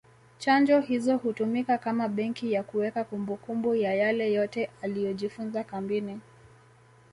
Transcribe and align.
Chanjo 0.39 0.79
hizo 0.79 1.17
hutumika 1.17 1.77
kama 1.77 2.07
benki 2.07 2.51
ya 2.51 2.63
kuweka 2.63 3.03
kumbukumbu 3.03 3.75
ya 3.75 3.93
yale 3.93 4.33
yote 4.33 4.69
aliyojifunza 4.81 5.63
kambini 5.63 6.19